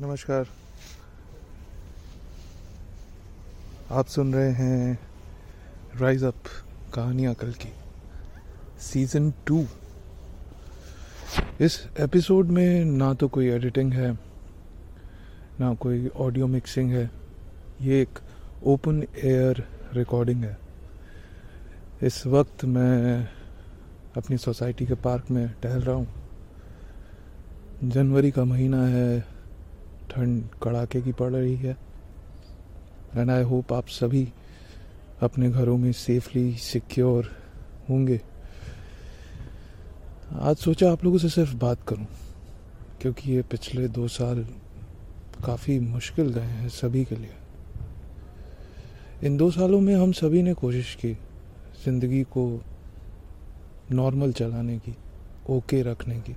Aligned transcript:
नमस्कार। 0.00 0.46
आप 3.90 4.06
सुन 4.06 4.32
रहे 4.34 4.50
हैं 4.52 4.98
राइज 6.00 6.22
अप 6.24 6.34
कहानियाँ 6.94 7.34
कल 7.34 7.52
की 7.54 7.72
सीज़न 8.82 9.30
टू 9.46 9.64
इस 11.60 11.78
एपिसोड 12.00 12.46
में 12.48 12.84
ना 12.84 13.12
तो 13.14 13.28
कोई 13.28 13.48
एडिटिंग 13.48 13.92
है, 13.92 14.12
ना 15.60 15.74
कोई 15.74 16.08
ऑडियो 16.08 16.46
मिक्सिंग 16.46 16.92
है, 16.92 17.10
ये 17.80 18.00
एक 18.02 18.18
ओपन 18.64 19.02
एयर 19.14 19.64
रिकॉर्डिंग 19.94 20.44
है। 20.44 20.56
इस 22.02 22.26
वक्त 22.26 22.64
मैं 22.64 23.28
अपनी 24.16 24.36
सोसाइटी 24.38 24.86
के 24.86 24.94
पार्क 25.04 25.30
में 25.30 25.46
टहल 25.62 25.80
रहा 25.80 25.96
हूँ। 25.96 26.08
जनवरी 27.84 28.30
का 28.30 28.44
महीना 28.44 28.82
है 28.86 29.41
ठंड 30.12 30.42
कड़ाके 30.62 31.00
की 31.02 31.12
पड़ 31.12 31.32
रही 31.32 31.54
है। 31.56 31.76
एंड 33.16 33.30
आई 33.30 33.42
होप 33.42 33.72
आप 33.72 33.88
सभी 33.90 34.26
अपने 35.22 35.50
घरों 35.50 35.76
में 35.78 35.92
सेफली 35.92 36.52
सिक्योर 36.54 37.30
होंगे। 37.90 38.20
आज 40.32 40.56
सोचा 40.56 40.90
आप 40.92 41.04
लोगों 41.04 41.18
से 41.18 41.28
सिर्फ़ 41.28 41.54
बात 41.56 41.82
करूँ, 41.88 42.06
क्योंकि 43.00 43.32
ये 43.32 43.42
पिछले 43.42 43.88
दो 43.88 44.08
साल 44.08 44.46
काफ़ी 45.44 45.78
मुश्किल 45.80 46.28
गए 46.28 46.40
हैं 46.40 46.68
सभी 46.68 47.04
के 47.04 47.16
लिए। 47.16 47.34
इन 49.22 49.36
दो 49.36 49.50
सालों 49.50 49.80
में 49.80 49.94
हम 49.96 50.12
सभी 50.12 50.42
ने 50.42 50.54
कोशिश 50.54 50.94
की 50.94 51.12
ज़िंदगी 51.84 52.22
को 52.32 52.44
नॉर्मल 53.92 54.32
चलाने 54.32 54.78
की 54.78 54.94
ओके 55.50 55.82
रखने 55.82 56.20
की। 56.20 56.36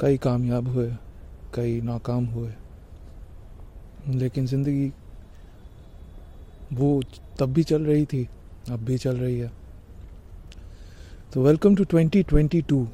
कई 0.00 0.16
कामयाब 0.18 0.68
हुए। 0.68 0.90
कई 1.54 1.80
नाकाम 1.80 2.24
हुए। 2.26 2.50
लेकिन 4.08 4.46
ज़िंदगी 4.46 4.92
वो 6.72 7.02
तब 7.38 7.52
भी 7.52 7.62
चल 7.62 7.82
रही 7.82 8.04
थी, 8.06 8.28
अब 8.70 8.80
भी 8.80 8.98
चल 8.98 9.16
रही 9.16 9.38
है। 9.38 9.50
तो 11.32 11.42
वेलकम 11.42 11.76
टू 11.76 11.84
2022 11.84 12.86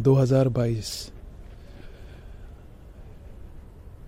2022 0.00 0.90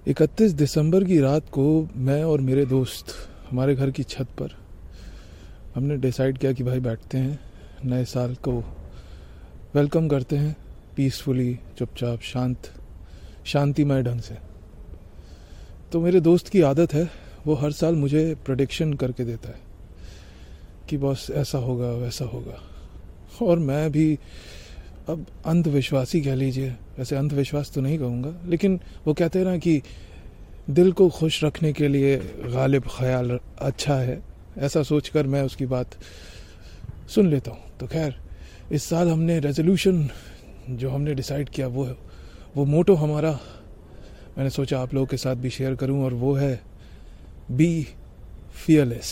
इकतीस 0.08 0.52
दिसंबर 0.52 1.04
की 1.04 1.20
रात 1.20 1.48
को 1.48 1.88
मैं 1.96 2.22
और 2.24 2.40
मेरे 2.40 2.64
दोस्त 2.66 3.14
हमारे 3.50 3.74
घर 3.74 3.90
की 3.90 4.02
छत 4.02 4.28
पर 4.38 4.56
हमने 5.74 5.96
डिसाइड 5.96 6.38
किया 6.38 6.52
कि 6.52 6.64
भाई 6.64 6.80
बैठते 6.80 7.18
हैं, 7.18 7.38
नए 7.84 8.04
साल 8.04 8.34
को 8.34 8.58
वेलकम 9.74 10.08
करते 10.08 10.36
हैं 10.36 10.56
पीसफुली 10.96 11.58
चुपचाप, 11.78 12.20
शांत 12.20 12.72
शांतिमय 13.46 14.02
ढंग 14.02 14.20
से। 14.20 14.34
तो 15.92 16.00
मेरे 16.00 16.20
दोस्त 16.20 16.48
की 16.48 16.60
आदत 16.62 16.94
है, 16.94 17.08
वो 17.46 17.54
हर 17.54 17.72
साल 17.72 17.94
मुझे 17.94 18.34
प्रडिक्शन 18.44 18.92
करके 18.94 19.24
देता 19.24 19.48
है 19.48 19.60
कि 20.88 20.96
बस 20.98 21.26
ऐसा 21.32 21.58
होगा, 21.58 21.90
वैसा 21.92 22.24
होगा। 22.24 22.58
और 23.42 23.58
मैं 23.58 23.90
भी 23.92 24.18
अब 25.08 25.26
अंधविश्वासी 25.46 26.20
कह 26.20 26.34
लीजिए, 26.34 26.70
वैसे 26.98 27.16
अंधविश्वास 27.16 27.72
तो 27.74 27.80
नहीं 27.80 27.98
कहूँगा, 27.98 28.34
लेकिन 28.46 28.80
वो 29.06 29.14
कहते 29.14 29.38
हैं 29.38 29.46
ना 29.46 29.56
कि 29.58 29.82
दिल 30.70 30.92
को 30.92 31.08
खुश 31.10 31.42
रखने 31.44 31.72
के 31.72 31.88
लिए 31.88 32.16
गालिब 32.46 32.84
ख्याल 32.88 33.38
अच्छा 33.58 33.94
है, 33.94 34.22
ऐसा 34.58 34.82
सोचकर 34.82 35.26
मैं 35.26 35.42
उसकी 35.42 35.66
बात 35.66 35.98
सुन 37.08 37.30
लेता 37.30 37.50
हूँ। 37.50 37.78
तो 37.80 37.86
खैर, 37.86 38.14
इस 38.72 38.84
साल 38.84 39.08
हमने 39.08 39.38
रेजोल्यूशन 39.40 40.08
जो 40.70 40.90
हमने 40.90 41.14
डिसाइड 41.14 41.48
किया 41.48 41.66
वो 41.68 41.84
वो 42.54 42.64
मोटो 42.64 42.94
हमारा। 42.94 43.30
मैंने 44.36 44.50
सोचा 44.50 44.80
आप 44.80 44.94
लोगों 44.94 45.06
के 45.06 45.16
साथ 45.16 45.36
भी 45.36 45.50
शेयर 45.50 45.74
करूँ 45.74 46.02
और 46.04 46.14
वो 46.14 46.34
है 46.34 46.60
बी 47.50 47.86
फियरलेस 48.56 49.10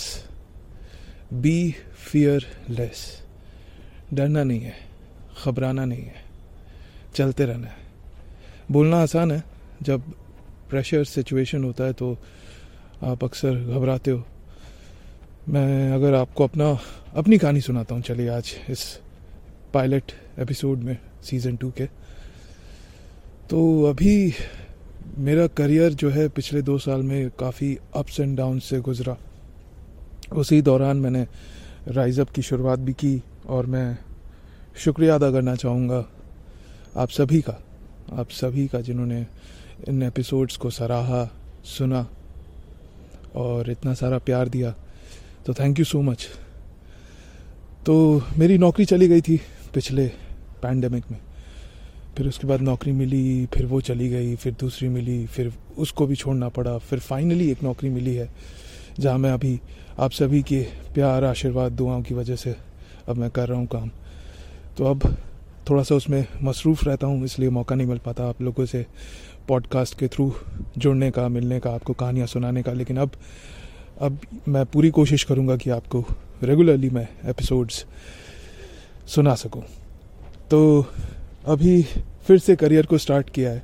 बी 1.35 1.75
फियरलेस 2.03 3.01
डरना 4.15 4.43
नहीं 4.45 4.61
है, 4.61 4.75
घबराना 5.45 5.85
नहीं 5.85 6.03
है, 6.03 6.25
चलते 7.15 7.45
रहना 7.47 7.67
है। 7.67 7.77
बोलना 8.71 9.03
आसान 9.03 9.33
है, 9.33 9.43
जब 9.83 10.03
प्रेशर 10.71 11.05
सिचुएशन 11.05 11.65
होता 11.65 11.85
है 11.85 11.93
तो 11.93 12.17
आप 13.03 13.25
अक्सर 13.25 13.55
घबराते 13.55 14.11
हो। 14.11 14.25
मैं 15.49 15.93
अगर 15.93 16.15
आपको 16.15 16.45
अपना, 16.45 16.79
अपनी 17.15 17.39
कहानी 17.39 17.61
सुनाता 17.61 17.95
हूँ, 17.95 18.03
चलिए 18.03 18.29
आज 18.29 18.55
इस 18.71 18.83
पायलट 19.75 20.13
एपिसोड 20.39 20.79
में 20.79 20.97
सीज़न 21.25 21.57
टू 21.57 21.71
के। 21.71 21.89
तो 23.51 23.61
अभी 23.85 24.35
मेरा 25.19 25.47
करियर 25.47 25.93
जो 25.93 26.11
है 26.11 26.29
पिछले 26.29 26.61
दो 26.63 26.77
साल 26.79 27.03
में 27.03 27.31
काफ़ी 27.31 27.77
अप्स 27.95 28.19
एंड 28.21 28.37
डाउन 28.37 28.59
से 28.59 28.79
गुज़रा। 28.81 29.17
उसी 30.33 30.61
दौरान 30.63 30.97
मैंने 30.97 31.27
राइज 31.89 32.21
अप 32.21 32.31
की 32.31 32.43
शुरुआत 32.43 32.79
भी 32.79 32.93
की 32.93 33.23
और 33.49 33.67
मैं 33.67 33.99
शुक्रिया 34.77 35.15
अदा 35.15 35.31
करना 35.31 35.55
चाहूँगा 35.57 36.05
आप 36.97 37.09
सभी 37.09 37.41
का, 37.41 37.59
आप 38.13 38.31
सभी 38.31 38.67
का 38.69 38.81
जिन्होंने 38.81 39.27
इन 39.89 40.03
एपिसोड्स 40.03 40.57
को 40.57 40.71
सराहा, 40.71 41.25
सुना 41.67 42.07
और 43.35 43.71
इतना 43.71 43.95
सारा 43.95 44.19
प्यार 44.21 44.49
दिया। 44.49 44.75
तो 45.47 45.55
थैंक 45.55 45.79
यू 45.79 45.85
सो 45.85 46.03
मच 46.03 46.29
तो 47.87 48.23
मेरी 48.39 48.59
नौकरी 48.59 48.85
चली 48.85 49.09
गई 49.09 49.21
थी 49.21 49.41
पिछले 49.75 50.07
पैंडमिक 50.63 51.11
में। 51.11 51.19
फिर 52.21 52.29
उसके 52.29 52.47
बाद 52.47 52.61
नौकरी 52.61 52.93
मिली, 52.93 53.47
फिर 53.47 53.67
वो 53.67 53.81
चली 53.81 54.09
गई, 54.09 54.35
फिर 54.37 54.53
दूसरी 54.61 54.89
मिली, 54.89 55.27
फिर 55.27 55.53
उसको 55.79 56.07
भी 56.07 56.17
छोड़ना 56.17 56.49
पड़ा, 56.49 56.77
फिर 56.79 56.99
फाइनली 56.99 57.51
एक 57.51 57.63
नौकरी 57.63 57.91
मिली 57.91 58.15
है, 58.15 58.29
जहाँ 58.99 59.19
मैं 59.19 59.31
अभी 59.31 59.61
आप 59.99 60.11
सभी 60.11 60.43
के 60.43 60.61
प्यार, 60.95 61.25
आशीर्वाद, 61.25 61.73
दुआओं 61.73 62.03
की 62.03 62.15
वजह 62.15 62.37
से 62.37 62.55
अब 63.09 63.17
मैं 63.17 63.31
कर 63.31 63.49
रहा 63.49 63.59
हूँ 63.59 63.67
काम। 63.67 63.91
तो 64.79 64.85
अब 64.85 65.17
थोड़ा 65.71 65.83
सा 65.83 65.95
उसमें 65.95 66.25
मसरूफ़ 66.43 66.85
रहता 66.85 67.07
हूँ, 67.07 67.25
इसलिए 67.25 67.51
मौका 67.51 67.77
नहीं 67.77 67.87
मिल 67.87 67.99
पाता 67.99 68.29
आप 68.29 68.43
लोगों 68.43 68.67
से 68.67 68.85
पॉडकास्ट 69.49 69.99
के 69.99 70.09
थ्रू 70.09 70.33
जुड़ने 70.79 71.11
का, 71.11 71.29
मिलने 71.29 71.61
का, 71.61 71.71
आपको 71.71 71.93
कहानियाँ 71.95 72.27
सुनाने 72.27 72.63
का। 72.63 72.73
लेकिन 72.73 72.97
अब 72.97 73.17
अब 74.01 74.21
मैं 74.49 74.67
पूरी 74.67 74.91
कोशिश 74.91 75.25
करूँगा 75.25 75.57
कि 75.57 75.71
आपको 75.71 76.05
रेगुलरली 76.43 76.91
मैं 76.91 77.09
एपिसोड्स 77.25 77.85
सुना 79.07 79.35
सकूँ। 79.37 79.63
तो 80.51 80.87
अभी 81.49 81.85
फिर 82.31 82.39
से 82.39 82.55
करियर 82.57 82.87
को 82.87 82.99
स्टार्ट 82.99 83.31
किया 83.31 83.51
है 83.51 83.63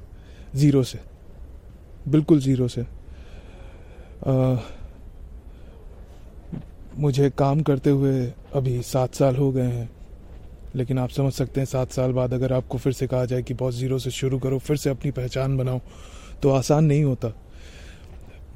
ज़ीरो 0.55 0.83
से। 0.83 0.99
बिल्कुल 2.09 2.39
ज़ीरो 2.41 2.67
से। 2.69 2.83
आ, 4.27 4.57
मुझे 6.99 7.29
काम 7.31 7.61
करते 7.63 7.91
हुए 7.91 8.27
अभी 8.55 8.81
सात 8.83 9.15
साल 9.15 9.37
हो 9.37 9.51
गए 9.53 9.67
हैं 9.67 9.89
लेकिन 10.77 10.99
आप 10.99 11.11
समझ 11.11 11.33
सकते 11.33 11.61
हैं 11.61 11.67
सात 11.67 11.93
साल 11.93 12.13
बाद 12.13 12.33
अगर 12.35 12.53
आपको 12.53 12.79
फिर 12.79 12.93
से 12.93 13.07
कहा 13.07 13.25
जाए 13.25 13.43
कि 13.43 13.55
बहुत 13.55 13.75
ज़ीरो 13.75 13.99
से 13.99 14.11
शुरू 14.11 14.39
करो 14.39 14.59
फिर 14.59 14.77
से 14.77 14.91
अपनी 14.91 15.11
पहचान 15.11 15.57
बनाओ 15.57 15.81
तो 16.43 16.51
आसान 16.51 16.85
नहीं 16.85 17.05
होता। 17.05 17.33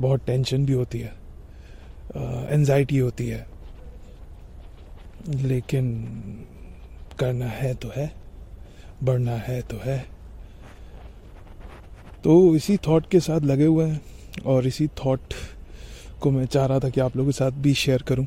बहुत 0.00 0.24
टेंशन 0.26 0.64
भी 0.66 0.72
होती 0.72 0.98
है 0.98 1.14
एनजाइटी 2.50 2.98
होती 2.98 3.28
है। 3.28 3.46
लेकिन 5.28 5.92
करना 7.18 7.46
है 7.46 7.74
तो 7.74 7.92
है। 7.96 8.20
बढ़ना 9.04 9.36
है 9.38 9.60
तो 9.62 9.76
है। 9.76 9.98
तो 12.24 12.54
इसी 12.56 12.76
थॉट 12.76 13.08
के 13.10 13.20
साथ 13.20 13.40
लगे 13.40 13.64
हुए 13.64 13.84
हैं 13.84 14.00
और 14.46 14.66
इसी 14.66 14.86
थॉट 14.96 15.34
को 16.20 16.30
मैं 16.30 16.44
चाह 16.46 16.66
रहा 16.66 16.78
था 16.78 16.88
कि 16.88 17.00
आप 17.00 17.16
लोगों 17.16 17.30
के 17.30 17.32
साथ 17.32 17.50
भी 17.62 17.74
शेयर 17.74 18.02
करूँ। 18.02 18.26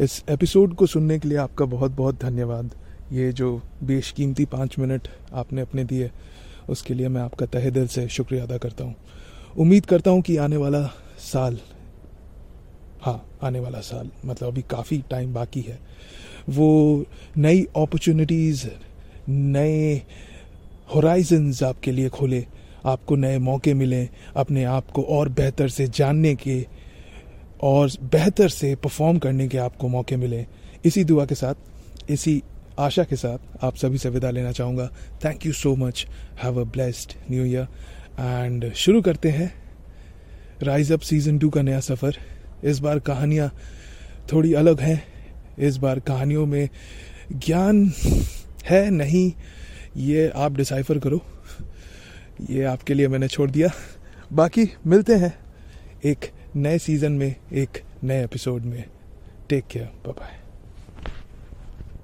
इस 0.00 0.22
एपिसोड 0.30 0.74
को 0.74 0.86
सुनने 0.86 1.18
के 1.18 1.28
लिए 1.28 1.38
आपका 1.38 1.64
बहुत 1.64 1.90
बहुत 1.90 2.20
धन्यवाद। 2.20 2.74
ये 3.12 3.32
जो 3.32 3.60
बेशकीमती 3.82 4.44
पाँच 4.44 4.78
मिनट 4.78 5.08
आपने 5.32 5.60
अपने 5.60 5.84
दिए, 5.84 6.10
उसके 6.68 6.94
लिए 6.94 7.08
मैं 7.08 7.22
आपका 7.22 7.46
तहे 7.46 7.70
दिल 7.70 7.86
से 7.86 8.08
शुक्रिया 8.08 8.44
अदा 8.44 8.56
करता 8.58 8.84
हूँ। 8.84 8.94
उम्मीद 9.56 9.86
करता 9.86 10.10
हूँ 10.10 10.22
कि 10.22 10.36
आने 10.36 10.56
वाला 10.56 10.82
साल 11.22 11.58
हाँ 13.02 13.22
आने 13.42 13.60
वाला 13.60 13.80
साल 13.80 14.10
मतलब 14.24 14.48
अभी 14.48 14.62
काफ़ी 14.70 15.02
टाइम 15.10 15.34
बाकी 15.34 15.60
है। 15.60 15.78
वो 16.48 17.04
नई 17.36 17.62
अपॉर्चुनिटीज़ 17.76 18.66
नए 19.28 19.94
होराइजन्स 20.94 21.62
आपके 21.62 21.92
लिए 21.92 22.08
खोले, 22.08 22.44
आपको 22.86 23.16
नए 23.16 23.38
मौके 23.38 23.74
मिले, 23.74 24.08
अपने 24.36 24.64
आप 24.64 24.90
को 24.90 25.02
और 25.02 25.28
बेहतर 25.28 25.68
से 25.68 25.86
जानने 25.88 26.34
के 26.34 26.64
और 27.62 27.90
बेहतर 28.12 28.48
से 28.48 28.74
परफॉर्म 28.74 29.18
करने 29.18 29.48
के 29.48 29.58
आपको 29.58 29.88
मौके 29.88 30.16
मिले। 30.16 30.44
इसी 30.84 31.04
दुआ 31.04 31.24
के 31.26 31.34
साथ, 31.34 31.54
इसी 32.10 32.42
आशा 32.78 33.04
के 33.04 33.16
साथ 33.16 33.64
आप 33.64 33.76
सभी 33.76 33.98
से 33.98 34.08
विदा 34.08 34.30
लेना 34.30 34.52
चाहूँगा। 34.52 34.86
Thank 35.24 35.46
you 35.46 35.52
so 35.52 35.74
much 35.76 36.06
have 36.42 36.60
a 36.60 36.64
blessed 36.64 37.12
new 37.30 37.44
year 37.44 37.66
and 38.20 38.72
शुरू 38.74 39.02
करते 39.02 39.30
हैं 39.30 39.52
राइज 40.62 40.92
अप 40.92 41.00
सीज़न 41.00 41.38
टू 41.38 41.48
का 41.50 41.62
नया 41.62 41.80
सफ़र। 41.80 42.16
इस 42.64 42.78
बार 42.78 42.98
कहानियाँ 42.98 43.50
थोड़ी 44.32 44.52
अलग 44.54 44.80
हैं। 44.80 45.02
इस 45.58 45.76
बार 45.76 46.00
कहानियों 46.00 46.46
में 46.46 46.68
ज्ञान 47.32 47.86
है, 48.70 48.90
नहीं, 48.90 49.32
ये 49.96 50.28
आप 50.28 50.52
डिसाइफर 50.52 50.98
करो। 50.98 51.22
ये 52.50 52.64
आपके 52.64 52.94
लिए 52.94 53.08
मैंने 53.08 53.28
छोड़ 53.28 53.50
दिया। 53.50 53.68
बाकी 54.32 54.72
मिलते 54.86 55.14
हैं 55.14 55.38
एक 56.04 56.30
नए 56.56 56.78
सीज़न 56.78 57.12
में, 57.12 57.34
एक 57.52 57.82
नए 58.04 58.24
एपिसोड 58.24 58.62
में। 58.62 58.84
Take 59.48 59.64
care 59.64 59.90
bye 60.06 60.45